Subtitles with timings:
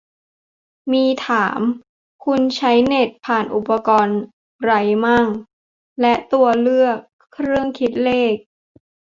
[0.91, 1.61] มีถาม
[2.25, 4.19] "คุณใช้เน็ตผ่านอุปกรณ์
[4.63, 4.71] ไร
[5.05, 5.25] มั่ง"
[6.01, 6.97] และตัวเลือก
[7.33, 8.33] "เครื่องคิดเลข"